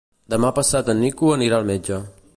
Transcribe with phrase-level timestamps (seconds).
[0.33, 2.05] Demà passat en Nico anirà al metge.